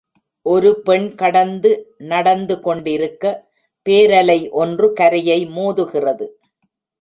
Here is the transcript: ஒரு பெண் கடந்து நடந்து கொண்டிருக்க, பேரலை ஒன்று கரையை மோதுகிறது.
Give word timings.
ஒரு 0.45 0.69
பெண் 0.81 1.15
கடந்து 1.15 1.71
நடந்து 1.97 2.55
கொண்டிருக்க, 2.61 3.33
பேரலை 3.85 4.49
ஒன்று 4.51 4.93
கரையை 4.93 5.39
மோதுகிறது. 5.47 6.27